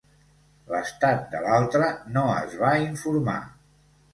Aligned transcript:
L'estat 0.69 1.27
de 1.35 1.41
l'altre 1.43 1.91
no 2.17 2.25
es 2.39 2.57
va 2.65 2.73
informar. 2.87 3.41